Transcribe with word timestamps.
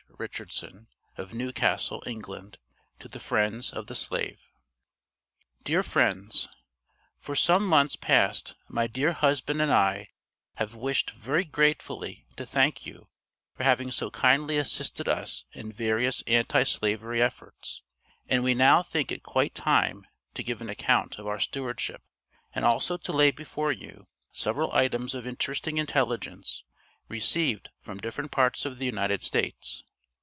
RICHARDSON, 0.21 0.85
OF 1.17 1.33
NEWCASTLE, 1.33 2.03
ENGLAND. 2.05 2.59
TO 2.99 3.07
THE 3.07 3.19
FRIENDS 3.19 3.73
OF 3.73 3.87
THE 3.87 3.95
SLAVE. 3.95 4.39
DEAR 5.63 5.81
FRIENDS 5.81 6.47
For 7.17 7.35
some 7.35 7.65
months 7.65 7.95
past 7.95 8.53
my 8.67 8.85
dear 8.85 9.13
husband 9.13 9.63
and 9.63 9.73
I 9.73 10.09
have 10.57 10.75
wished 10.75 11.09
very 11.09 11.43
gratefully 11.43 12.27
to 12.37 12.45
thank 12.45 12.85
you 12.85 13.09
for 13.55 13.63
having 13.63 13.89
so 13.89 14.11
kindly 14.11 14.59
assisted 14.59 15.07
us 15.07 15.45
in 15.53 15.71
various 15.71 16.21
Anti 16.27 16.61
Slavery 16.65 17.19
efforts, 17.19 17.81
and 18.29 18.43
we 18.43 18.53
now 18.53 18.83
think 18.83 19.11
it 19.11 19.23
quite 19.23 19.55
time 19.55 20.05
to 20.35 20.43
give 20.43 20.61
an 20.61 20.69
account 20.69 21.17
of 21.17 21.25
our 21.25 21.39
stewardship, 21.39 22.03
and 22.53 22.63
also 22.63 22.95
to 22.95 23.11
lay 23.11 23.31
before 23.31 23.71
you 23.71 24.05
several 24.31 24.71
items 24.71 25.15
of 25.15 25.25
interesting 25.25 25.79
intelligence 25.79 26.63
received 27.09 27.71
from 27.79 27.97
different 27.97 28.29
parts 28.31 28.65
of 28.67 28.77
the 28.77 28.85
United 28.85 29.23
States. 29.23 29.83